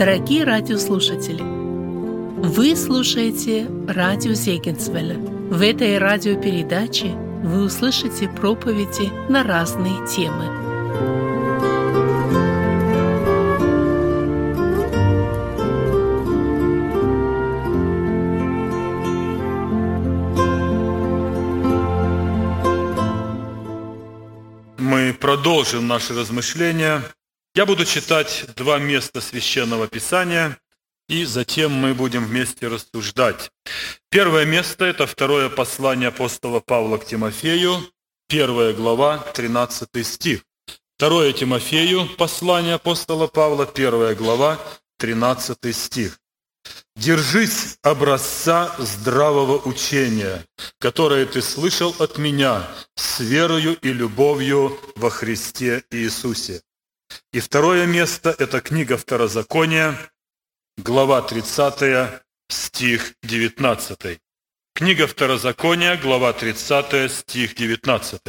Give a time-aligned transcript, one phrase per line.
[0.00, 5.18] Дорогие радиослушатели, вы слушаете радио Зегенсвелля.
[5.18, 7.08] В этой радиопередаче
[7.44, 10.46] вы услышите проповеди на разные темы.
[24.78, 27.02] Мы продолжим наши размышления.
[27.56, 30.56] Я буду читать два места Священного Писания,
[31.08, 33.50] и затем мы будем вместе рассуждать.
[34.08, 37.82] Первое место– это второе послание апостола Павла к Тимофею,
[38.28, 40.44] первая глава, 13 стих.
[40.96, 44.60] Второе Тимофею, послание апостола Павла, первая глава,
[44.98, 46.20] 13 стих.
[46.94, 50.46] «Держись образца здравого учения,
[50.78, 56.62] которое ты слышал от меня с верою и любовью во Христе Иисусе».
[57.32, 59.96] И второе место– это книга Второзакония,
[60.76, 64.20] глава 30, стих 19.
[64.74, 68.20] Книга Второзакония, глава 30, стих 19.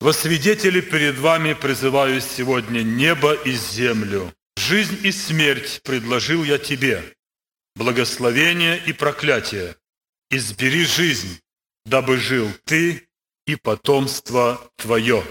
[0.00, 4.32] «Во свидетели перед вами призываю сегодня небо и землю.
[4.56, 7.02] Жизнь и смерть предложил я тебе,
[7.74, 9.76] благословение и проклятие.
[10.30, 11.40] Избери жизнь,
[11.84, 13.08] дабы жил ты
[13.46, 15.22] и потомство твое».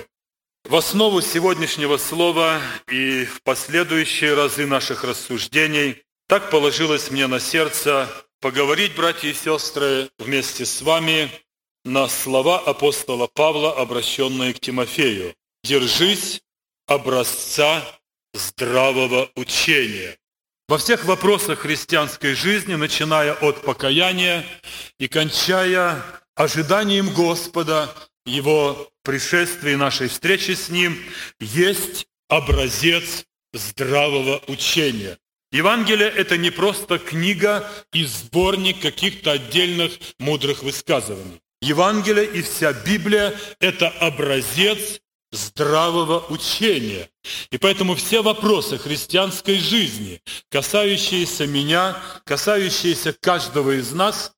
[0.67, 8.09] В основу сегодняшнего слова и в последующие разы наших рассуждений так положилось мне на сердце
[8.41, 11.31] поговорить, братья и сестры, вместе с вами
[11.85, 15.33] на слова апостола Павла, обращенные к Тимофею.
[15.63, 16.41] «Держись
[16.85, 17.81] образца
[18.33, 20.17] здравого учения».
[20.67, 24.45] Во всех вопросах христианской жизни, начиная от покаяния
[24.99, 26.03] и кончая
[26.35, 27.95] ожиданием Господа,
[28.27, 31.01] Его пришествия и нашей встречи с Ним,
[31.39, 35.17] есть образец здравого учения.
[35.53, 41.39] Евангелие– это не просто книга и сборник каких-то отдельных мудрых высказываний.
[41.61, 44.99] Евангелие и вся Библия– это образец
[45.31, 47.09] здравого учения.
[47.49, 54.33] И поэтому все вопросы христианской жизни, касающиеся меня, касающиеся каждого из нас,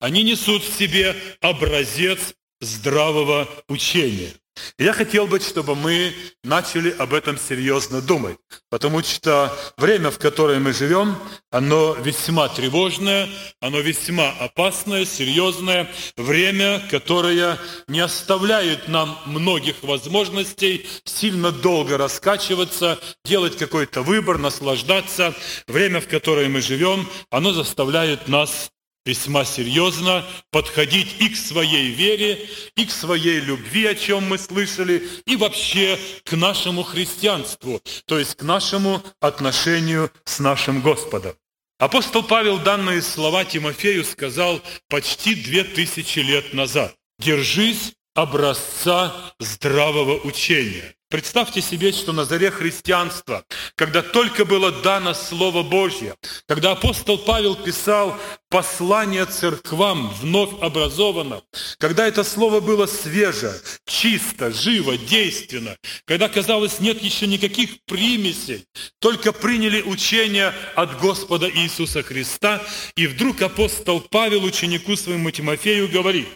[0.00, 4.32] они несут в себе образец здравого учения.
[4.78, 8.36] Я хотел бы, чтобы мы начали об этом серьезно думать,
[8.70, 11.16] потому что время, в которое мы живем,
[11.50, 13.28] оно весьма тревожное,
[13.60, 23.56] оно весьма опасное, серьезное, время, которое не оставляет нам многих возможностей сильно долго раскачиваться, делать
[23.56, 25.34] какой-то выбор, наслаждаться.
[25.66, 28.70] Время, в которое мы живем, оно заставляет нас
[29.04, 35.02] весьма серьезно подходить и к своей вере, и к своей любви, о чем мы слышали,
[35.26, 41.34] и вообще к нашему христианству, то есть к нашему отношению с нашим Господом.
[41.78, 46.94] Апостол Павел данные слова Тимофею сказал почти две тысячи лет назад.
[47.18, 50.94] «Держись образца здравого учения».
[51.14, 53.44] Представьте себе, что на заре христианства,
[53.76, 56.16] когда только было дано Слово Божье,
[56.48, 61.40] когда апостол Павел писал послание церквам вновь образованным,
[61.78, 63.54] когда это слово было свеже,
[63.86, 68.64] чисто, живо, действенно, когда, казалось, нет еще никаких примесей,
[68.98, 72.60] только приняли учение от Господа Иисуса Христа,
[72.96, 76.26] и вдруг апостол Павел ученику своему Тимофею говорит,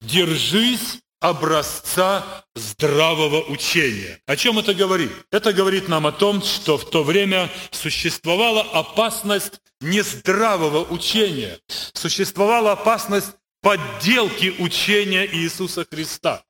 [0.00, 4.20] «Держись образца здравого учения.
[4.26, 5.12] О чем это говорит?
[5.30, 11.58] Это говорит нам о том, что в то время существовала опасность нездравого учения,
[11.94, 16.42] существовала опасность подделки учения Иисуса Христа.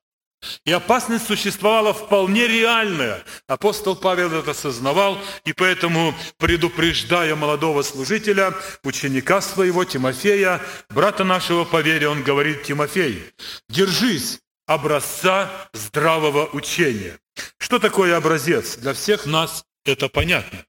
[0.63, 3.23] И опасность существовала вполне реальная.
[3.47, 8.53] Апостол Павел это осознавал, и поэтому, предупреждая молодого служителя,
[8.83, 13.21] ученика своего Тимофея, брата нашего по вере, он говорит Тимофей,
[13.67, 14.39] держись
[14.69, 17.19] образца здравого учения.
[17.57, 18.77] Что такое образец?
[18.77, 20.63] Для всех нас это понятно.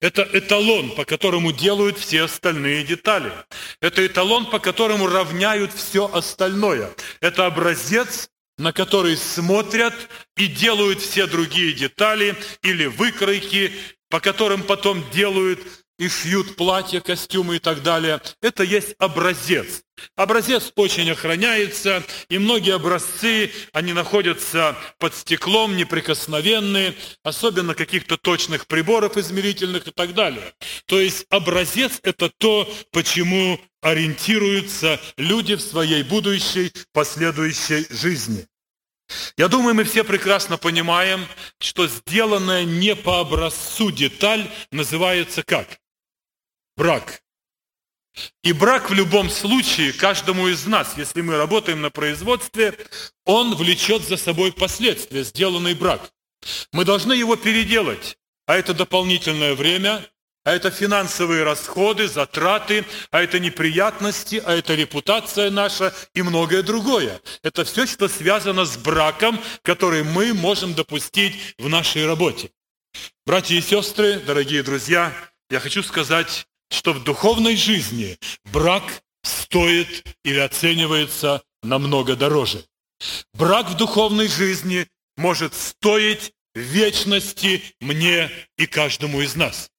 [0.00, 3.32] Это эталон, по которому делают все остальные детали.
[3.80, 6.90] Это эталон, по которому равняют все остальное.
[7.20, 9.94] Это образец, на который смотрят
[10.36, 13.72] и делают все другие детали или выкройки,
[14.10, 15.60] по которым потом делают
[15.98, 18.20] и шьют платья, костюмы и так далее.
[18.42, 19.82] Это есть образец.
[20.14, 29.16] Образец очень охраняется, и многие образцы, они находятся под стеклом, неприкосновенные, особенно каких-то точных приборов
[29.16, 30.52] измерительных и так далее.
[30.86, 38.46] То есть образец– это то, почему ориентируются люди в своей будущей последующей жизни.
[39.36, 41.26] Я думаю, мы все прекрасно понимаем,
[41.58, 45.78] что сделанная не по образцу деталь называется как?
[46.76, 47.22] Брак.
[48.42, 52.74] И брак в любом случае, каждому из нас, если мы работаем на производстве,
[53.24, 56.10] он влечет за собой последствия, сделанный брак.
[56.72, 60.06] Мы должны его переделать, а это дополнительное время,
[60.44, 67.20] а это финансовые расходы, затраты, а это неприятности, а это репутация наша и многое другое.
[67.42, 72.50] Это все, что связано с браком, который мы можем допустить в нашей работе.
[73.26, 75.12] Братья и сестры, дорогие друзья,
[75.50, 78.18] я хочу сказать, что в духовной жизни
[78.52, 82.64] брак стоит или оценивается намного дороже.
[83.34, 84.86] Брак в духовной жизни
[85.16, 89.70] может стоить вечности мне и каждому из нас.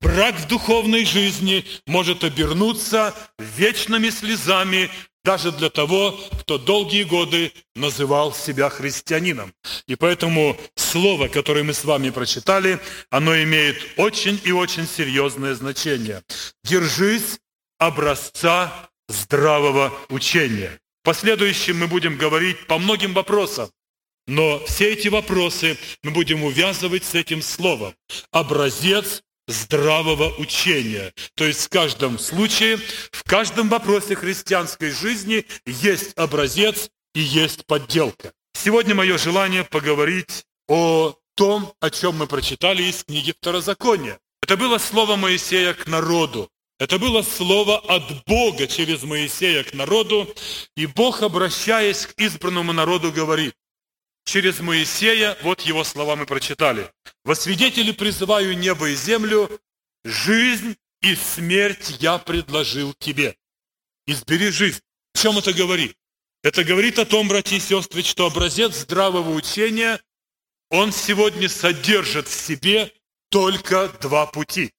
[0.00, 4.90] Брак в духовной жизни может обернуться вечными слезами
[5.26, 9.52] даже для того, кто долгие годы называл себя христианином.
[9.88, 12.78] И поэтому слово, которое мы с вами прочитали,
[13.10, 16.22] оно имеет очень и очень серьезное значение.
[16.62, 17.40] Держись
[17.78, 20.78] образца здравого учения.
[21.02, 23.68] В последующем мы будем говорить по многим вопросам,
[24.28, 27.94] но все эти вопросы мы будем увязывать с этим словом.
[28.30, 31.12] Образец здравого учения.
[31.34, 32.78] То есть в каждом случае,
[33.10, 38.32] в каждом вопросе христианской жизни есть образец и есть подделка.
[38.54, 44.18] Сегодня мое желание поговорить о том, о чем мы прочитали из книги Второзакония.
[44.42, 46.50] Это было слово Моисея к народу.
[46.78, 50.28] Это было слово от Бога через Моисея к народу.
[50.76, 53.54] И Бог, обращаясь к избранному народу, говорит,
[54.26, 56.92] через Моисея, вот его слова мы прочитали.
[57.24, 59.48] «Во свидетели призываю небо и землю,
[60.04, 63.36] жизнь и смерть я предложил тебе.
[64.06, 64.80] Избери жизнь».
[65.14, 65.96] О чем это говорит?
[66.42, 70.00] Это говорит о том, братья и сестры, что образец здравого учения,
[70.70, 72.92] он сегодня содержит в себе
[73.30, 74.72] только два пути.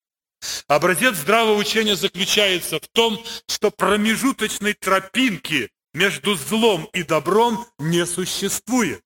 [0.67, 9.01] Образец здравого учения заключается в том, что промежуточной тропинки между злом и добром не существует.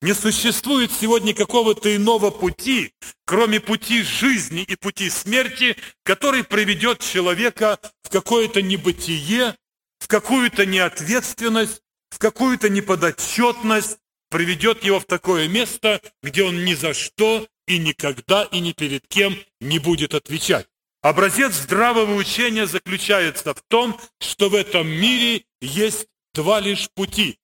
[0.00, 2.92] Не существует сегодня какого-то иного пути,
[3.24, 9.56] кроме пути жизни и пути смерти, который приведет человека в какое-то небытие,
[9.98, 13.98] в какую-то неответственность, в какую-то неподотчетность,
[14.30, 19.06] приведет его в такое место, где он ни за что и никогда и ни перед
[19.08, 20.68] кем не будет отвечать.
[21.02, 27.38] Образец здравого учения заключается в том, что в этом мире есть два лишь пути.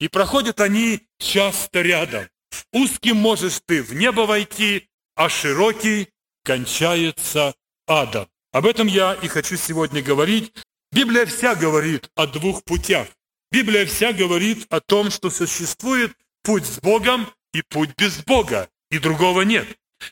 [0.00, 2.28] И проходят они часто рядом.
[2.72, 6.08] Узким можешь ты в небо войти, а широкий
[6.44, 7.54] кончается
[7.86, 8.28] адом.
[8.52, 10.52] Об этом я и хочу сегодня говорить.
[10.92, 13.08] Библия вся говорит о двух путях.
[13.50, 18.98] Библия вся говорит о том, что существует путь с Богом и путь без Бога, и
[18.98, 19.66] другого нет.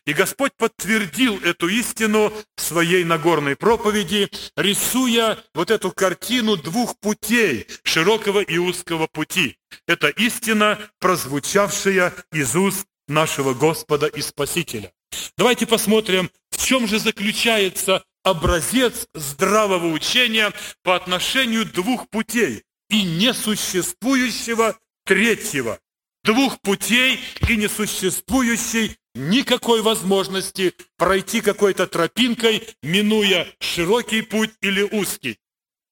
[0.07, 7.67] И Господь подтвердил эту истину в своей Нагорной проповеди, рисуя вот эту картину двух путей,
[7.85, 9.57] широкого и узкого пути.
[9.87, 14.93] Это истина, прозвучавшая из уст нашего Господа и Спасителя.
[15.37, 20.53] Давайте посмотрим, в чем же заключается образец здравого учения
[20.83, 25.79] по отношению двух путей и несуществующего третьего.
[26.25, 27.19] Двух путей
[27.49, 35.39] и несуществующей никакой возможности пройти какой-то тропинкой, минуя широкий путь или узкий.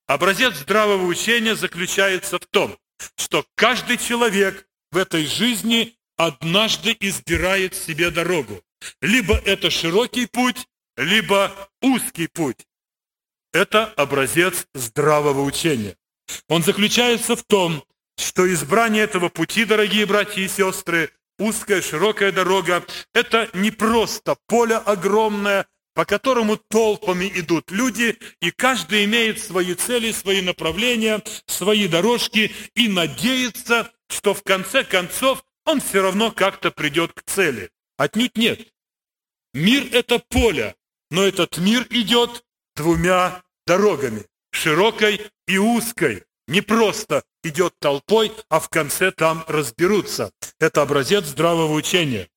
[0.07, 2.77] Образец здравого учения заключается в том,
[3.17, 8.63] что каждый человек в этой жизни однажды избирает себе дорогу.
[9.01, 12.67] Либо это широкий путь, либо узкий путь.
[13.53, 15.97] Это образец здравого учения.
[16.49, 17.85] Он заключается в том,
[18.17, 21.11] что избрание этого пути, дорогие братья и сестры,
[21.41, 22.85] узкая, широкая дорога.
[23.15, 30.13] Это не просто поле огромное, по которому толпами идут люди, и каждый имеет свои цели,
[30.13, 37.13] свои направления, свои дорожки, и надеется, что в конце концов он все равно как-то придет
[37.13, 37.71] к цели.
[37.97, 38.61] Отнюдь нет.
[39.53, 40.77] Мир– это поле,
[41.11, 42.45] но этот мир идет
[42.77, 50.33] двумя дорогами– широкой и узкой не просто идет толпой, а в конце там разберутся.
[50.59, 52.29] Это образец здравого учения.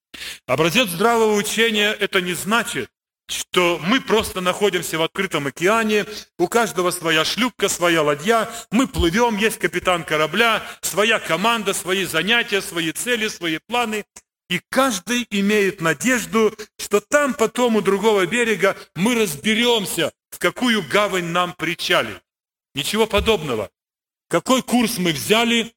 [0.46, 2.89] Образец здравого учения– это не значит,
[3.27, 6.05] что мы просто находимся в открытом океане,
[6.38, 12.62] у каждого своя шлюпка, своя ладья, мы плывем, есть капитан корабля, своя команда, свои занятия,
[12.62, 14.05] свои цели, свои планы.
[14.48, 21.32] И каждый имеет надежду, что там потом у другого берега мы разберемся, в какую гавань
[21.32, 22.20] нам причалить.
[22.75, 23.72] Ничего подобного.
[24.33, 25.75] Какой курс мы взяли,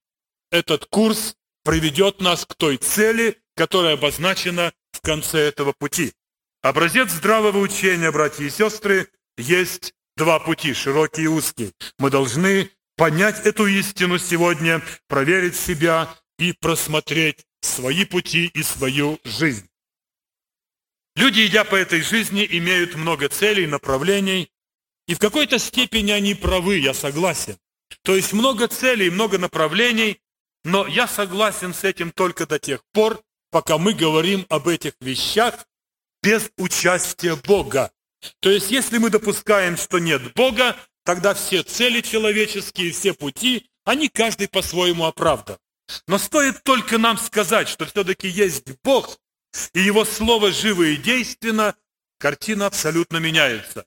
[0.50, 6.14] этот курс приведет нас к той цели, которая обозначена в конце этого пути.
[6.62, 11.74] Образец здравого учения, братья и сестры, есть два пути, широкий и узкий.
[11.98, 16.08] Мы должны понять эту истину сегодня, проверить себя
[16.38, 19.68] и просмотреть свои пути и свою жизнь.
[21.14, 24.50] Люди, идя по этой жизни, имеют много целей, направлений,
[25.06, 27.58] и в какой-то степени они правы, я согласен.
[28.02, 30.20] То есть много целей, много направлений,
[30.64, 35.66] но я согласен с этим только до тех пор, пока мы говорим об этих вещах
[36.22, 37.92] без участия Бога.
[38.40, 44.08] То есть, если мы допускаем, что нет Бога, тогда все цели человеческие, все пути, они
[44.08, 45.58] каждый по-своему оправдан.
[46.08, 49.18] Но стоит только нам сказать, что все-таки есть Бог,
[49.72, 51.76] и Его Слово живо и действенно,
[52.18, 53.86] картина абсолютно меняется.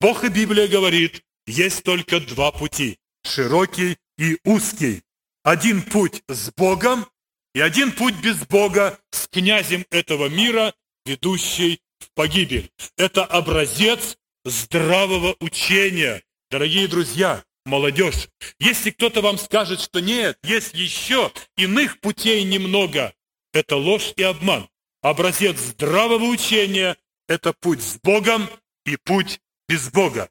[0.00, 5.02] Бог и Библия говорит, есть только два пути, широкий и узкий.
[5.42, 7.06] Один путь с Богом
[7.54, 12.70] и один путь без Бога с князем этого мира, ведущий в погибель.
[12.96, 16.22] Это образец здравого учения.
[16.50, 18.28] Дорогие друзья, молодежь,
[18.58, 23.14] если кто-то вам скажет, что нет, есть еще иных путей немного,
[23.52, 24.68] это ложь и обман.
[25.02, 26.96] Образец здравого учения–
[27.28, 28.48] это путь с Богом
[28.84, 30.28] и путь без Бога.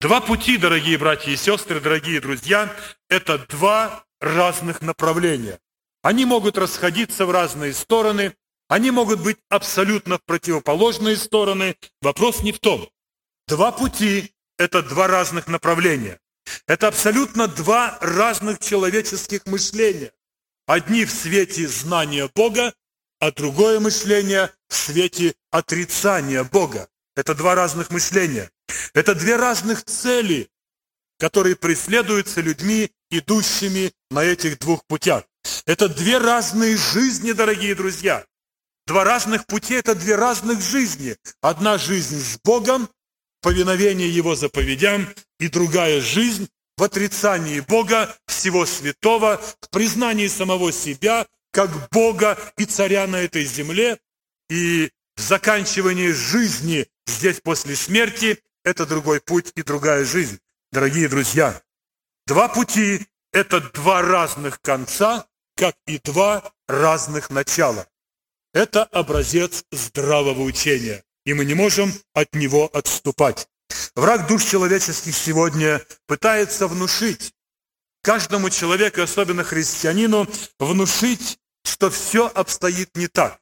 [0.00, 2.72] Два пути, дорогие братья и сестры, дорогие друзья,
[3.08, 5.58] это два разных направления.
[6.02, 8.36] Они могут расходиться в разные стороны,
[8.68, 11.76] они могут быть абсолютно в противоположные стороны.
[12.00, 12.88] Вопрос не в том.
[13.48, 16.20] Два пути– это два разных направления.
[16.68, 20.12] Это абсолютно два разных человеческих мышления.
[20.68, 22.72] Одни в свете знания Бога,
[23.18, 26.88] а другое мышление в свете отрицания Бога.
[27.18, 28.48] Это два разных мышления.
[28.94, 30.48] Это две разных цели,
[31.18, 35.24] которые преследуются людьми, идущими на этих двух путях.
[35.66, 38.24] Это две разные жизни, дорогие друзья.
[38.86, 41.16] Два разных пути– это две разных жизни.
[41.40, 42.88] Одна жизнь с Богом,
[43.42, 45.08] повиновение Его заповедям,
[45.40, 52.64] и другая жизнь в отрицании Бога, всего святого, в признании самого себя, как Бога и
[52.64, 53.98] царя на этой земле,
[54.48, 60.38] и в заканчивании жизни здесь после смерти– это другой путь и другая жизнь.
[60.72, 61.62] Дорогие друзья,
[62.26, 67.88] два пути– это два разных конца, как и два разных начала.
[68.52, 73.48] Это образец здравого учения, и мы не можем от него отступать.
[73.94, 77.34] Враг душ человеческих сегодня пытается внушить
[78.02, 80.26] каждому человеку, особенно христианину,
[80.58, 83.40] внушить, что все обстоит не так.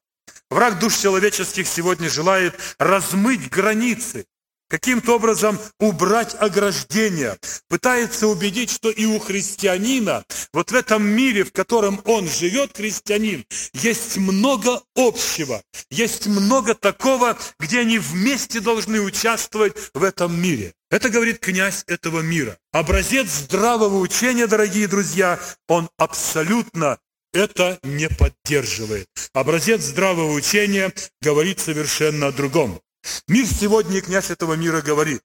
[0.50, 4.26] Враг душ человеческих сегодня желает размыть границы,
[4.68, 7.38] каким-то образом убрать ограждения,
[7.68, 13.44] пытается убедить, что и у христианина, вот в этом мире, в котором он живет, христианин,
[13.74, 20.74] есть много общего, есть много такого, где они вместе должны участвовать в этом мире.
[20.90, 22.56] Это говорит князь этого мира.
[22.72, 26.98] Образец здравого учения, дорогие друзья, он абсолютно
[27.36, 29.08] это не поддерживает.
[29.32, 32.80] Образец здравого учения говорит совершенно о другом.
[33.28, 35.20] Мир сегодня, князь этого мира говорит,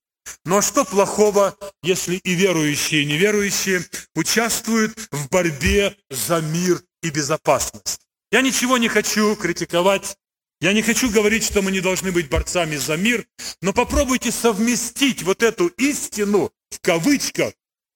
[0.46, 3.84] но «Ну а что плохого, если и верующие, и неверующие
[4.16, 8.02] участвуют в борьбе за мир и безопасность?
[8.32, 10.16] Я ничего не хочу критиковать,
[10.62, 13.26] я не хочу говорить, что мы не должны быть борцами за мир,
[13.62, 17.54] но попробуйте совместить вот эту истину, в кавычках,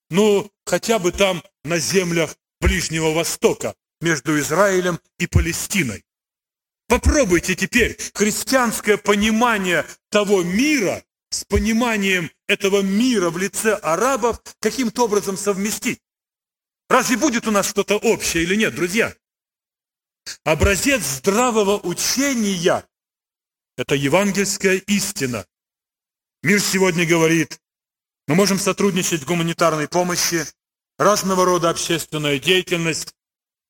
[0.10, 6.05] ну, хотя бы там на землях Ближнего Востока, между Израилем и Палестиной.
[6.88, 15.38] Попробуйте теперь христианское понимание того мира с пониманием этого мира в лице арабов каким-то образом
[15.38, 16.00] совместить.
[16.88, 19.15] Разве будет у нас что-то общее или нет, друзья?
[20.43, 22.88] Образец здравого учения–
[23.77, 25.47] это евангельская истина.
[26.43, 27.59] Мир сегодня говорит,
[28.27, 30.45] мы можем сотрудничать в гуманитарной помощи,
[31.00, 33.15] разного рода общественная деятельность,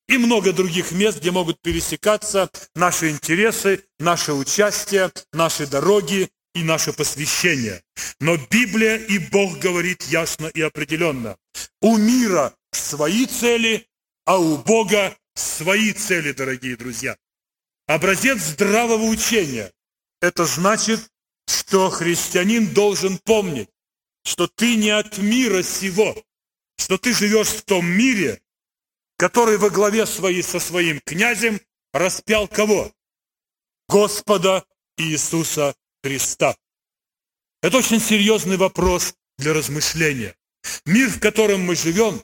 [0.08, 6.92] и много других мест, где могут пересекаться наши интересы, наше участие, наши дороги и наше
[6.92, 7.82] посвящение.
[8.20, 11.36] Но Библия и Бог говорит ясно и определенно.
[11.80, 13.86] У мира свои цели,
[14.24, 17.16] а у Бога свои цели, дорогие друзья.
[17.86, 19.72] Образец здравого учения–
[20.20, 21.00] это значит,
[21.46, 23.68] что христианин должен помнить,
[24.24, 26.16] что ты не от мира сего,
[26.78, 28.40] что ты живешь в том мире,
[29.16, 31.60] который во главе своей со своим князем
[31.92, 32.92] распял кого?
[33.88, 34.64] Господа
[34.96, 36.56] Иисуса Христа.
[37.62, 40.36] Это очень серьезный вопрос для размышления.
[40.84, 42.22] Мир, в котором мы живем,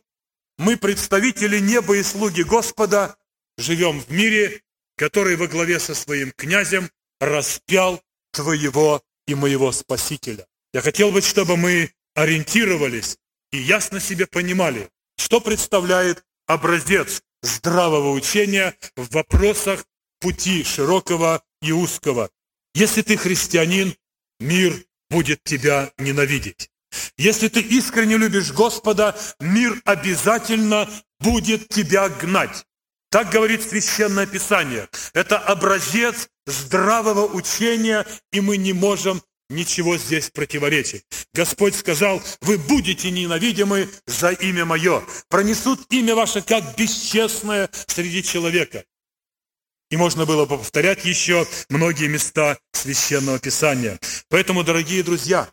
[0.59, 3.17] мы, представители неба и слуги Господа,
[3.59, 4.63] живем в мире,
[4.97, 10.47] который во главе со своим князем распял твоего и моего Спасителя.
[10.73, 13.19] Я хотел бы, чтобы мы ориентировались
[13.51, 19.85] и ясно себе понимали, что представляет образец здравого учения в вопросах
[20.21, 22.31] пути широкого и узкого.
[22.75, 23.95] Если ты христианин,
[24.41, 24.75] мир
[25.11, 26.71] будет тебя ненавидеть.
[27.17, 30.89] Если ты искренне любишь Господа, мир обязательно
[31.21, 32.65] будет тебя гнать.
[33.11, 34.89] Так говорит Священное Писание.
[35.13, 41.05] Это образец здравого учения, и мы не можем ничего здесь противоречить.
[41.35, 45.03] Господь сказал, вы будете ненавидимы за имя Мое.
[45.29, 48.85] Пронесут имя ваше как бесчестное среди человека.
[49.91, 53.99] И можно было бы повторять еще многие места Священного Писания.
[54.31, 55.51] Поэтому, дорогие друзья,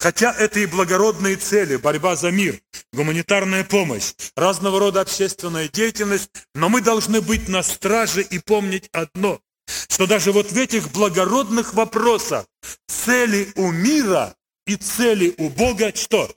[0.00, 2.60] хотя это и благородные цели, борьба за мир,
[2.92, 9.40] гуманитарная помощь, разного рода общественная деятельность, но мы должны быть на страже и помнить одно,
[9.88, 12.46] что даже вот в этих благородных вопросах
[12.86, 14.34] цели у мира
[14.66, 16.30] и цели у Бога что?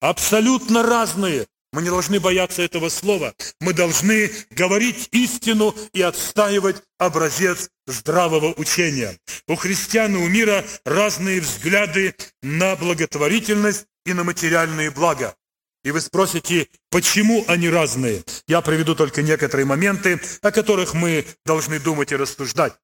[0.00, 1.46] Абсолютно разные.
[1.72, 3.34] Мы не должны бояться этого слова.
[3.60, 9.18] Мы должны говорить истину и отстаивать образец здравого учения.
[9.48, 15.34] У христиан и у мира разные взгляды на благотворительность и на материальные блага.
[15.84, 18.22] И вы спросите, почему они разные?
[18.46, 22.74] Я приведу только некоторые моменты, о которых мы должны думать и рассуждать.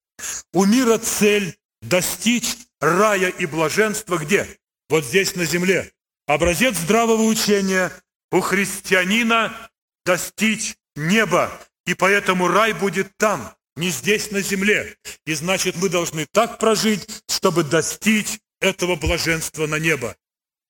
[0.53, 4.47] У мира цель достичь рая и блаженства где?
[4.89, 5.93] Вот здесь на земле.
[6.27, 7.93] Образец здравого учения
[8.33, 9.71] у христианина
[10.05, 11.51] достичь неба,
[11.87, 14.97] и поэтому рай будет там, не здесь на земле.
[15.25, 20.17] И значит, мы должны так прожить, чтобы достичь этого блаженства на небо.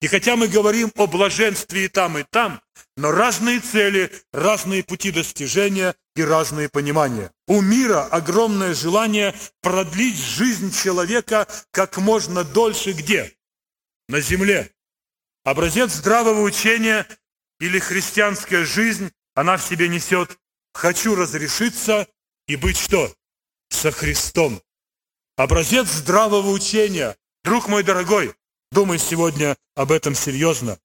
[0.00, 2.60] И хотя мы говорим о блаженстве и там, и там,
[2.96, 7.32] но разные цели, разные пути достижения и разные понимания.
[7.48, 13.32] У мира огромное желание продлить жизнь человека как можно дольше где?
[14.08, 14.72] На земле.
[15.44, 17.06] Образец здравого учения
[17.58, 20.38] или христианская жизнь, она в себе несет
[20.74, 22.06] «хочу разрешиться
[22.46, 23.12] и быть что?
[23.70, 24.62] Со Христом».
[25.36, 27.16] Образец здравого учения.
[27.44, 28.34] Друг мой дорогой,
[28.70, 30.78] думай сегодня об этом серьезно.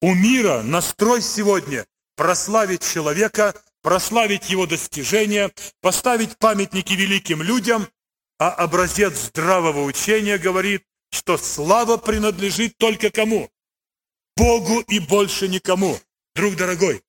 [0.00, 7.88] У мира настрой сегодня прославить человека, прославить его достижения, поставить памятники великим людям,
[8.38, 13.50] а образец здравого учения говорит, что слава принадлежит только кому?
[14.36, 15.98] Богу и больше никому.
[16.34, 17.02] Друг дорогой,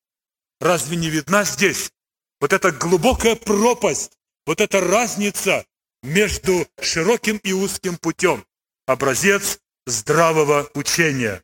[0.59, 1.91] разве не видна здесь
[2.39, 5.65] вот эта глубокая пропасть, вот эта разница
[6.01, 8.45] между широким и узким путем?
[8.87, 11.43] Образец здравого учения.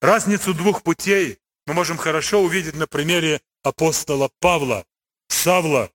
[0.00, 4.84] Разницу двух путей мы можем хорошо увидеть на примере апостола Павла,
[5.28, 5.90] Савла.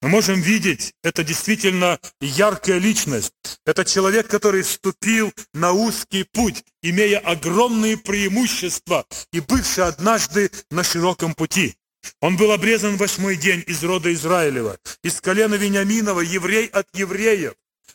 [0.00, 3.32] Мы можем видеть, это действительно яркая личность.
[3.64, 11.34] Это человек, который ступил на узкий путь, имея огромные преимущества и бывший однажды на широком
[11.34, 11.76] пути.
[12.20, 17.54] Он был обрезан восьмой день из рода Израилева, из колена Вениаминова, еврей от евреев.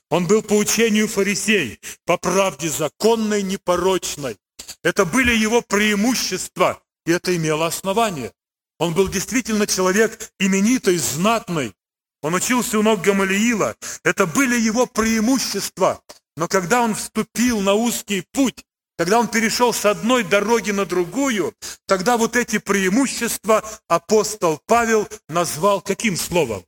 [0.10, 4.38] Он был по учению фарисей, по правде законной, непорочной.
[4.84, 8.34] Это были его преимущества, и это имело основание.
[8.80, 11.74] Он был действительно человек именитый, знатный.
[12.22, 13.76] Он учился у ног Гамалиила.
[14.04, 16.02] Это были его преимущества.
[16.36, 18.66] Но когда он вступил на узкий путь,
[18.98, 21.54] когда он перешел с одной дороги на другую,
[21.86, 26.66] тогда вот эти преимущества апостол Павел назвал каким словом?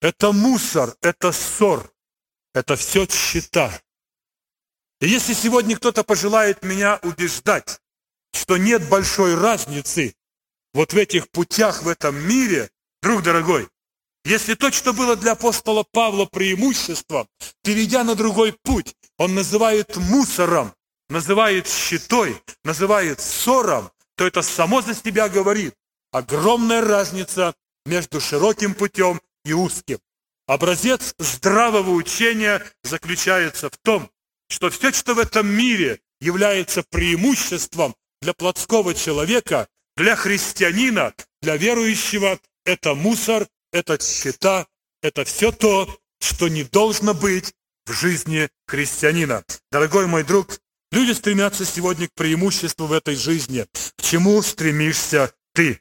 [0.00, 1.92] Это мусор, это ссор,
[2.54, 3.80] это все счета.
[5.00, 7.80] И если сегодня кто-то пожелает меня убеждать,
[8.32, 10.14] что нет большой разницы
[10.74, 12.70] вот в этих путях в этом мире,
[13.02, 13.68] друг дорогой,
[14.24, 17.26] если то, что было для апостола Павла преимуществом,
[17.62, 20.74] перейдя на другой путь, он называет мусором,
[21.08, 25.74] называет щитой, называет ссором, то это само за себя говорит.
[26.12, 27.54] Огромная разница
[27.86, 29.98] между широким путем и узким.
[30.50, 34.10] Образец здравого учения заключается в том,
[34.48, 42.40] что все, что в этом мире является преимуществом для плотского человека, для христианина, для верующего,
[42.64, 44.66] это мусор, это счета,
[45.04, 47.54] это все то, что не должно быть
[47.86, 49.44] в жизни христианина.
[49.70, 50.58] Дорогой мой друг,
[50.90, 53.66] люди стремятся сегодня к преимуществу в этой жизни.
[53.96, 55.80] К чему стремишься ты?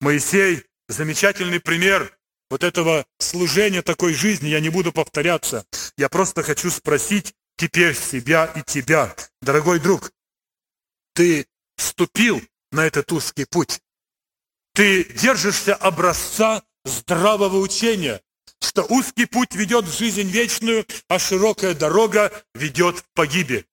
[0.00, 2.16] Моисей– замечательный пример
[2.50, 4.48] вот этого служения такой жизни.
[4.48, 5.66] Я не буду повторяться.
[5.96, 9.14] Я просто хочу спросить теперь себя и тебя.
[9.40, 10.12] Дорогой друг,
[11.14, 13.80] ты вступил на этот узкий путь.
[14.74, 18.20] Ты держишься образца здравого учения,
[18.60, 23.66] что узкий путь ведет в жизнь вечную, а широкая дорога ведет в погибель.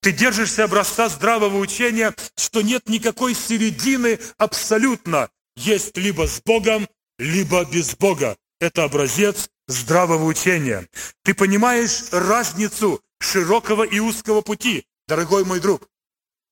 [0.00, 5.30] Ты держишься образца здравого учения, что нет никакой середины абсолютно.
[5.54, 6.88] Есть либо с Богом,
[7.22, 8.36] либо без Бога.
[8.60, 10.88] Это образец здравого учения.
[11.22, 15.88] Ты понимаешь разницу широкого и узкого пути, дорогой мой друг.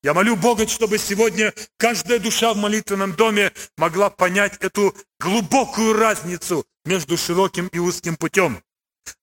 [0.02, 6.64] Я молю Бога, чтобы сегодня каждая душа в молитвенном доме могла понять эту глубокую разницу
[6.84, 8.62] между широким и узким путем.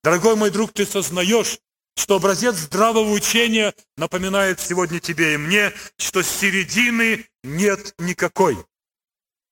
[0.03, 1.59] Дорогой мой друг, ты сознаешь,
[1.95, 8.57] что образец здравого учения напоминает сегодня тебе и мне, что середины нет никакой.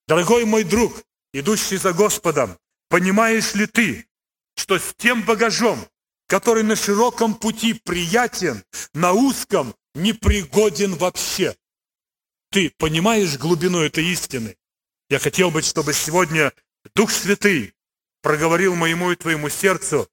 [0.08, 0.93] Дорогой мой друг,
[1.39, 2.57] идущий за Господом,
[2.89, 4.07] понимаешь ли ты,
[4.55, 5.85] что с тем багажом,
[6.27, 11.55] который на широком пути приятен, на узком непригоден вообще.
[12.51, 14.55] Ты понимаешь глубину этой истины?
[15.09, 16.53] Я хотел бы, чтобы сегодня
[16.95, 17.73] Дух Святый
[18.21, 20.09] проговорил моему и твоему сердцу,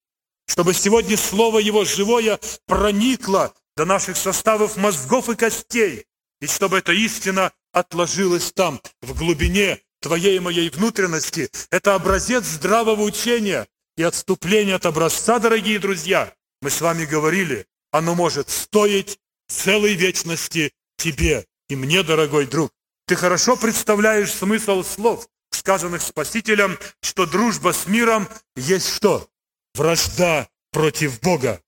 [0.47, 6.05] чтобы сегодня Слово Его живое проникло до наших составов мозгов и костей,
[6.41, 11.49] и чтобы эта истина отложилась там, в глубине твоей и моей внутренности.
[11.71, 16.35] Это образец здравого учения и отступления от образца, дорогие друзья.
[16.61, 22.71] Мы с вами говорили, оно может стоить целой вечности тебе и мне, дорогой друг.
[23.07, 29.29] Ты хорошо представляешь смысл слов, сказанных Спасителем, что дружба с миром есть что?
[29.75, 31.61] Вражда против Бога.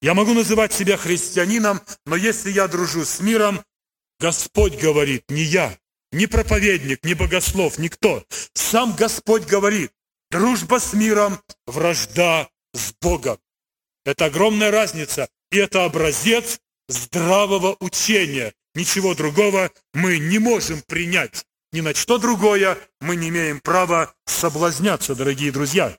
[0.00, 3.62] Я могу называть себя христианином, но если я дружу с миром,
[4.20, 5.76] Господь говорит, не я,
[6.12, 8.24] не проповедник, не богослов, никто.
[8.54, 9.92] Сам Господь говорит,
[10.30, 13.38] дружба с миром, вражда с Богом.
[14.04, 18.54] Это огромная разница, и это образец здравого учения.
[18.74, 21.44] Ничего другого мы не можем принять.
[21.72, 25.96] Ни на что другое мы не имеем права соблазняться, дорогие друзья.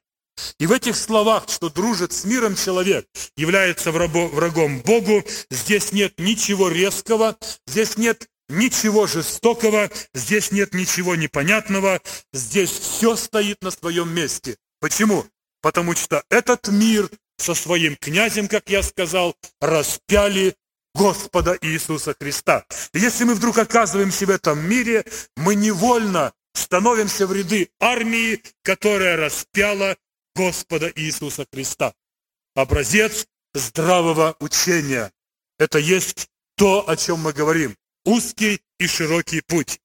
[0.57, 6.69] И в этих словах, что дружит с миром человек, является врагом Богу, здесь нет ничего
[6.69, 12.01] резкого, здесь нет ничего жестокого, здесь нет ничего непонятного,
[12.33, 14.57] здесь все стоит на своем месте.
[14.79, 15.25] Почему?
[15.61, 20.55] Потому что этот мир со своим князем, как я сказал, распяли
[20.93, 22.65] Господа Иисуса Христа.
[22.93, 25.05] И если мы вдруг оказываемся в этом мире,
[25.37, 29.95] мы невольно становимся в ряды армии, которая распяла
[30.35, 31.93] Господа Иисуса Христа.
[32.55, 35.11] Образец здравого учения.
[35.57, 37.75] Это есть то, о чем мы говорим.
[38.05, 39.79] Узкий и широкий путь.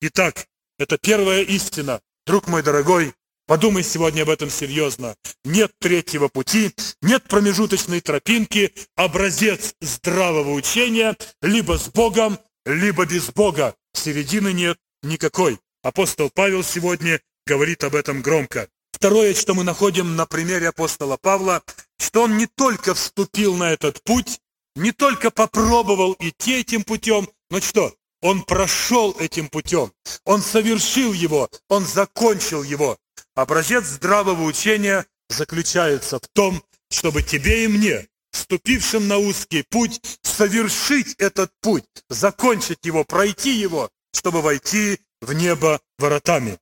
[0.00, 0.46] Итак,
[0.78, 2.00] это первая истина.
[2.26, 3.14] Друг мой дорогой,
[3.46, 5.14] Подумай сегодня об этом серьезно.
[5.44, 13.76] Нет третьего пути, нет промежуточной тропинки, образец здравого учения либо с Богом, либо без Бога.
[13.94, 15.60] Середины нет никакой.
[15.84, 18.68] Апостол Павел сегодня говорит об этом громко.
[18.90, 21.62] Второе, что мы находим на примере апостола Павла,
[22.00, 24.40] что он не только вступил на этот путь,
[24.74, 27.94] не только попробовал идти этим путем, но что?
[28.22, 29.92] Он прошел этим путем,
[30.24, 32.98] он совершил его, он закончил его.
[33.34, 41.14] Образец здравого учения заключается в том, чтобы тебе и мне, вступившим на узкий путь, совершить
[41.18, 46.58] этот путь, закончить его, пройти его, чтобы войти в небо воротами.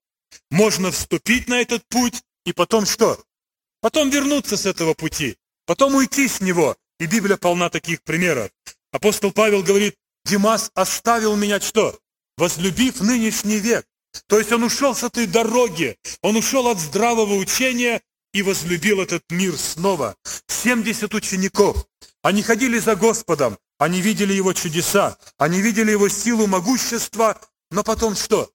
[0.51, 3.23] Можно вступить на этот путь и потом что?
[3.81, 6.77] Потом вернуться с этого пути, потом уйти с него.
[7.01, 8.51] И Библия полна таких примеров.
[8.93, 11.99] Апостол Павел говорит, Димас оставил меня что?
[12.37, 13.87] Возлюбив нынешний век.
[14.27, 18.01] То есть он ушел с этой дороги, он ушел от здравого учения
[18.33, 20.17] и возлюбил этот мир снова.
[20.47, 21.87] 70 учеников,
[22.23, 28.15] они ходили за Господом, они видели Его чудеса, они видели Его силу, могущество, но потом
[28.15, 28.51] что?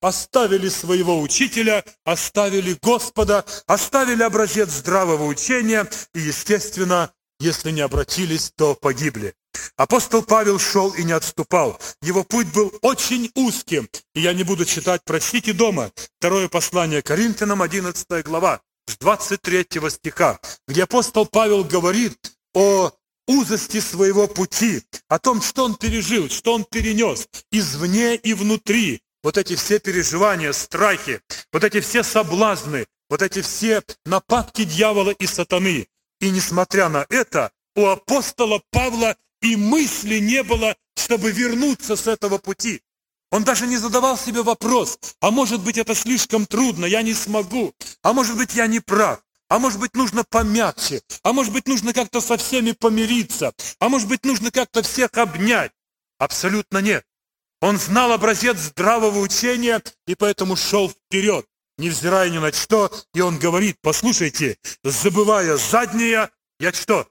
[0.00, 7.12] Оставили своего учителя, оставили Господа, оставили образец здравого учения и, естественно,
[7.44, 9.34] если не обратились, то погибли.
[9.76, 11.78] Апостол Павел шел и не отступал.
[12.02, 13.88] Его путь был очень узким.
[14.14, 15.90] И я не буду читать, прочтите дома.
[16.18, 22.18] Второе послание Коринфянам, 11 глава, с 23 стиха, где апостол Павел говорит
[22.54, 22.90] о
[23.28, 29.00] узости своего пути, о том, что он пережил, что он перенес извне и внутри.
[29.22, 31.20] Вот эти все переживания, страхи,
[31.52, 35.86] вот эти все соблазны, вот эти все нападки дьявола и сатаны.
[36.24, 42.38] И несмотря на это, у апостола Павла и мысли не было, чтобы вернуться с этого
[42.38, 42.80] пути.
[43.30, 47.74] Он даже не задавал себе вопрос, а может быть это слишком трудно, я не смогу,
[48.02, 51.92] а может быть я не прав, а может быть нужно помягче, а может быть нужно
[51.92, 55.72] как-то со всеми помириться, а может быть нужно как-то всех обнять.
[56.18, 57.04] Абсолютно нет.
[57.60, 61.44] Он знал образец здравого учения и поэтому шел вперед,
[61.78, 67.08] невзирая ни на что, и он говорит, послушайте, забывая заднее, я что?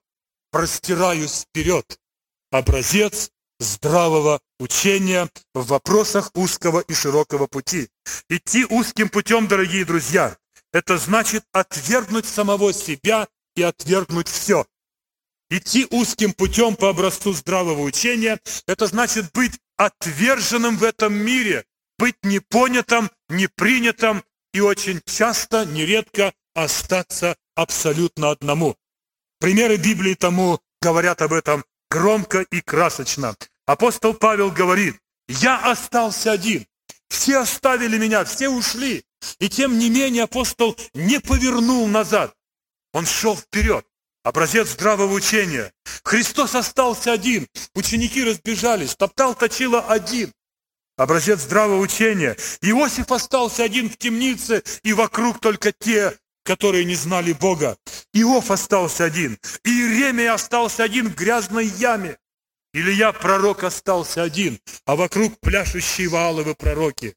[0.51, 1.99] Простираюсь вперед
[2.51, 7.89] образец здравого учения в вопросах узкого и широкого пути.
[8.29, 10.37] Идти узким путем, дорогие друзья,
[10.71, 14.65] это значит отвергнуть самого себя и отвергнуть все.
[15.49, 21.65] Идти узким путем по образцу здравого учения– это значит быть отверженным в этом мире,
[21.97, 24.23] быть непонятым, непринятым
[24.53, 28.75] и очень часто, нередко остаться абсолютно одному.
[29.39, 33.35] Примеры Библии тому говорят об этом громко и красочно.
[33.65, 34.95] Апостол Павел говорит,
[35.27, 36.65] «Я остался один,
[37.09, 39.03] все оставили меня, все ушли».
[39.39, 42.35] И тем не менее апостол не повернул назад.
[42.91, 43.85] Он шел вперед.
[44.23, 45.71] Образец здравого учения.
[46.03, 47.47] Христос остался один.
[47.73, 48.95] Ученики разбежались.
[48.95, 50.33] Топтал, точило один.
[50.95, 52.37] Образец здравого учения.
[52.61, 57.77] Иосиф остался один в темнице, и вокруг только те, которые не знали Бога.
[58.13, 59.39] Иов остался один.
[59.63, 62.17] Иеремия остался один в грязной яме.
[62.73, 67.15] Илья, пророк, остался один, а вокруг пляшущие вааловы пророки.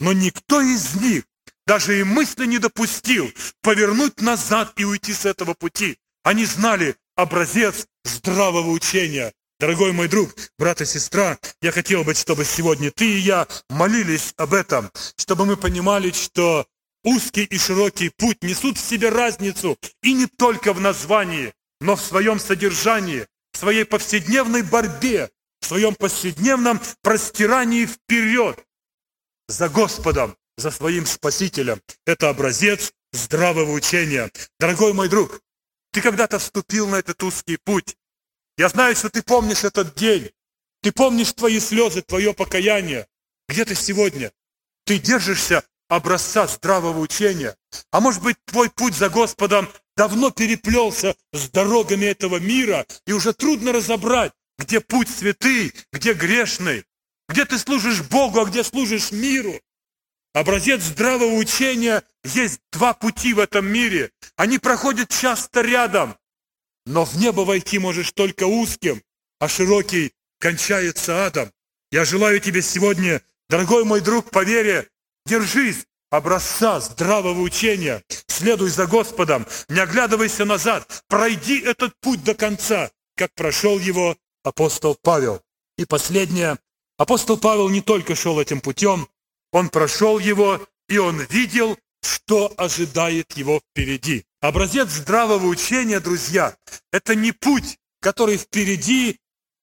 [0.00, 1.24] Но никто из них
[1.66, 5.98] даже и мысли не допустил повернуть назад и уйти с этого пути.
[6.22, 9.32] Они знали образец здравого учения.
[9.60, 14.32] Дорогой мой друг, брат и сестра, я хотел бы, чтобы сегодня ты и я молились
[14.36, 16.64] об этом, чтобы мы понимали, что
[17.02, 22.00] узкий и широкий путь несут в себе разницу и не только в названии, но в
[22.00, 25.28] своем содержании, в своей повседневной борьбе,
[25.60, 28.64] в своем повседневном простирании вперед
[29.48, 31.82] за Господом, за своим Спасителем.
[32.06, 34.30] Это образец здравого учения.
[34.60, 35.40] Дорогой мой друг,
[35.92, 37.96] ты когда-то вступил на этот узкий путь.
[38.58, 40.30] Я знаю, что ты помнишь этот день.
[40.82, 43.06] Ты помнишь твои слезы, твое покаяние.
[43.48, 44.32] Где ты сегодня?
[44.84, 47.56] Ты держишься образца здравого учения.
[47.92, 53.32] А может быть, твой путь за Господом давно переплелся с дорогами этого мира, и уже
[53.32, 56.84] трудно разобрать, где путь святый, где грешный,
[57.28, 59.54] где ты служишь Богу, а где служишь миру.
[60.34, 64.10] Образец здравого учения есть два пути в этом мире.
[64.36, 66.17] Они проходят часто рядом.
[66.88, 69.02] Но в небо войти можешь только узким,
[69.38, 71.52] а широкий кончается адом.
[71.92, 73.20] Я желаю тебе сегодня,
[73.50, 74.88] дорогой мой друг по вере,
[75.26, 82.90] держись образца здравого учения, следуй за Господом, не оглядывайся назад, пройди этот путь до конца,
[83.16, 85.42] как прошел его апостол Павел.
[85.76, 86.56] И последнее,
[86.96, 89.08] апостол Павел не только шел этим путем,
[89.52, 94.24] он прошел его, и он видел, что ожидает его впереди.
[94.40, 96.56] Образец здравого учения, друзья,
[96.92, 99.18] это не путь, который впереди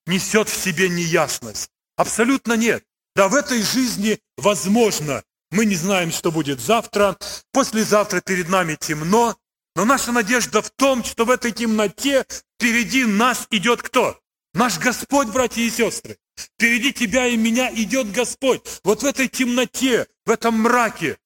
[0.05, 1.69] несет в себе неясность.
[1.95, 2.83] Абсолютно нет.
[3.15, 5.23] Да, в этой жизни возможно.
[5.51, 7.17] Мы не знаем, что будет завтра.
[7.53, 9.38] Послезавтра перед нами темно.
[9.77, 14.19] Но наша надежда в том, что в этой темноте впереди нас идет кто?
[14.53, 16.17] Наш Господь, братья и сестры.
[16.38, 18.61] Впереди тебя и меня идет Господь.
[18.83, 21.17] Вот в этой темноте, в этом мраке.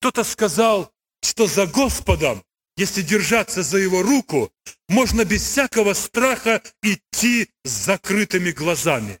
[0.00, 0.90] Кто-то сказал,
[1.22, 2.42] что за Господом,
[2.80, 4.50] если держаться за Его руку,
[4.88, 9.20] можно без всякого страха идти с закрытыми глазами.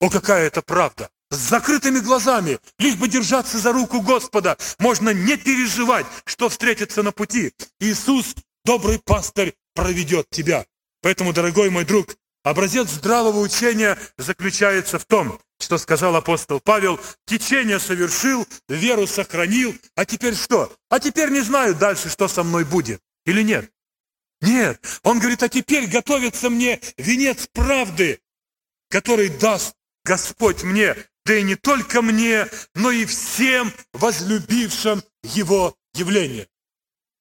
[0.00, 1.08] О, какая это правда!
[1.30, 7.10] С закрытыми глазами, лишь бы держаться за руку Господа, можно не переживать, что встретится на
[7.10, 7.52] пути.
[7.80, 8.34] Иисус,
[8.66, 10.66] добрый пастырь, проведет тебя.
[11.00, 17.78] Поэтому, дорогой мой друг, Образец здравого учения заключается в том, что сказал апостол Павел, течение
[17.78, 20.74] совершил, веру сохранил, а теперь что?
[20.90, 23.00] А теперь не знаю дальше, что со мной будет.
[23.24, 23.70] Или нет?
[24.40, 24.80] Нет.
[25.02, 28.20] Он говорит, а теперь готовится мне венец правды,
[28.90, 36.48] который даст Господь мне, да и не только мне, но и всем возлюбившим Его явление.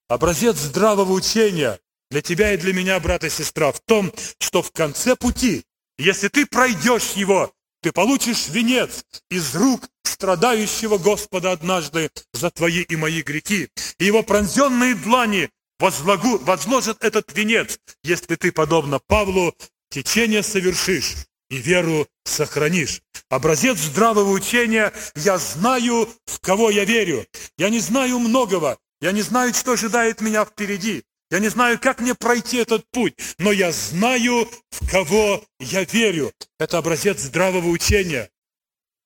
[0.10, 1.80] Образец здравого учения
[2.12, 5.64] для тебя и для меня, брат и сестра, в том, что в конце пути,
[5.98, 12.96] если ты пройдешь его, ты получишь венец из рук страдающего Господа однажды за твои и
[12.96, 13.70] мои грехи.
[14.00, 19.54] И его пронзенные длани возлагу, возложат этот венец, если ты, подобно Павлу,
[19.90, 21.16] течение совершишь
[21.50, 23.02] и веру сохранишь.
[23.30, 27.28] Образец здравого учения «Я знаю, в кого я верю».
[27.58, 31.04] Я не знаю многого, я не знаю, что ожидает меня впереди.
[31.34, 36.32] Я не знаю, как мне пройти этот путь, но я знаю, в кого я верю.
[36.60, 38.30] Это образец здравого учения.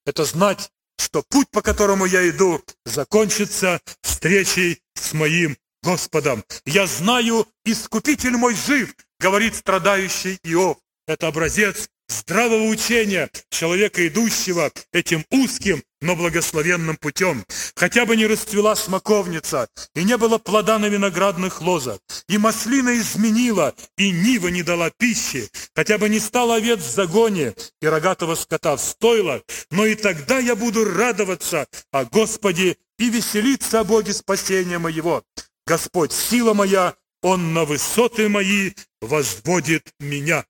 [0.06, 6.44] Это знать, что путь, по которому я иду, закончится встречей с моим Господом.
[6.66, 10.80] Я знаю, Искупитель мой жив, говорит страдающий Иов.
[11.08, 17.43] Это образец здравого учения человека, идущего этим узким, но благословенным путем.
[17.76, 23.74] Хотя бы не расцвела смоковница, и не было плода на виноградных лозах, и маслина изменила,
[23.98, 28.76] и нива не дала пищи, хотя бы не стал овец в загоне, и рогатого скота
[28.76, 29.41] в стойлах,
[29.72, 35.24] но и тогда я буду радоваться о Господе и веселиться о Боге спасения моего.
[35.65, 40.46] Господь, сила моя, Он на высоты мои возводит меня.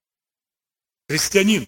[1.08, 1.66] Христианин,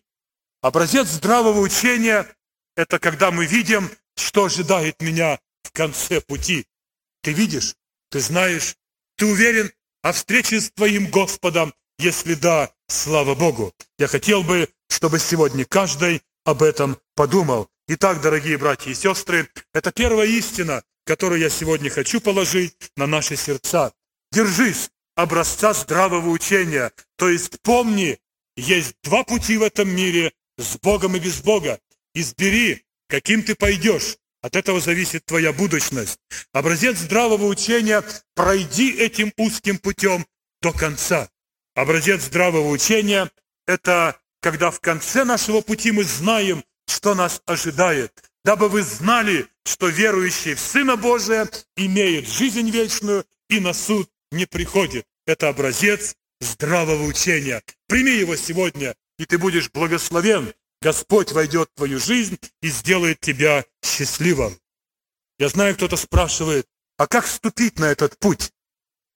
[0.61, 2.27] образец здравого учения–
[2.77, 6.67] это когда мы видим, что ожидает меня в конце пути.
[7.23, 7.75] Ты видишь,
[8.11, 8.77] ты знаешь,
[9.17, 9.73] ты уверен
[10.03, 13.73] о встрече с твоим Господом, если да, слава Богу.
[13.99, 17.71] Я хотел бы, чтобы сегодня каждый об этом подумал.
[17.89, 23.37] Итак, дорогие братья и сестры, это первая истина, которую я сегодня хочу положить на наши
[23.37, 23.93] сердца.
[24.33, 28.19] Держись образца здравого учения, то есть помни,
[28.61, 31.81] есть два пути в этом мире, с Богом и без Бога.
[32.15, 34.17] Избери, каким ты пойдешь.
[34.43, 36.19] От этого зависит твоя будущность.
[36.53, 38.03] Образец здравого учения–
[38.35, 40.27] пройди этим узким путем
[40.63, 41.29] до конца.
[41.75, 43.31] Образец здравого учения–
[43.67, 48.13] это когда в конце нашего пути мы знаем, что нас ожидает.
[48.45, 51.47] Дабы вы знали, что верующий в Сына Божия
[51.77, 55.05] имеет жизнь вечную и на суд не приходит.
[55.27, 57.63] Это образец здравого учения.
[57.87, 60.55] Прими его сегодня, и ты будешь благословен.
[60.83, 64.59] Господь войдет в твою жизнь и сделает тебя счастливым.
[65.39, 68.53] Я знаю, кто-то спрашивает, а как вступить на этот путь?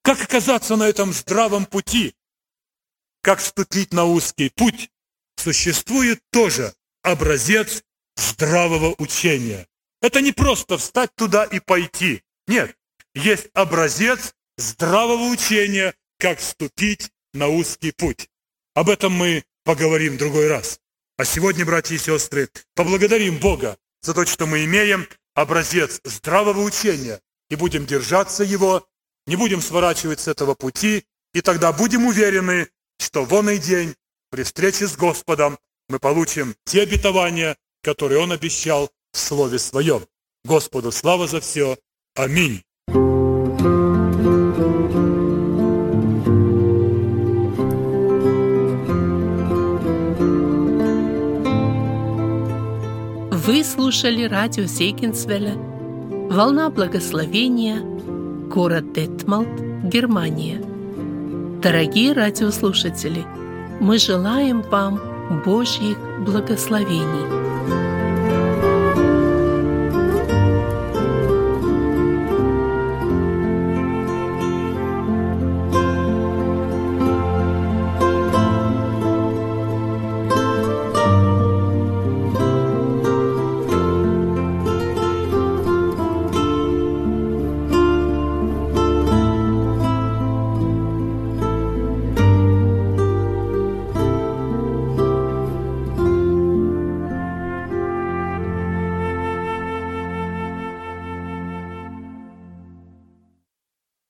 [0.03, 2.15] Как оказаться на этом здравом пути?
[3.23, 4.91] Как вступить на узкий путь?
[5.37, 7.83] Существует тоже образец
[8.17, 9.67] здравого учения.
[10.03, 12.23] Это не просто встать туда и пойти.
[12.47, 12.77] Нет,
[13.15, 18.29] есть образец здравого учения, как вступить на узкий путь.
[18.75, 20.81] Об этом мы поговорим в другой раз.
[21.17, 27.21] А сегодня, братья и сестры, поблагодарим Бога за то, что мы имеем образец здравого учения
[27.51, 28.87] и будем держаться его,
[29.27, 33.95] не будем сворачивать с этого пути, и тогда будем уверены, что вон и день
[34.31, 40.07] при встрече с Господом мы получим те обетования, которые Он обещал в Слове Своем.
[40.45, 41.79] Господу слава за все.
[42.15, 42.63] Аминь.
[53.65, 55.55] Слушали радио Зейкинсвелля
[56.31, 57.81] «Волна благословения»,
[58.51, 59.49] город Детмалт,
[59.83, 60.63] Германия.
[61.63, 63.25] Дорогие радиослушатели,
[63.81, 65.01] мы желаем вам
[65.47, 65.97] Божьих
[66.27, 67.45] благословений–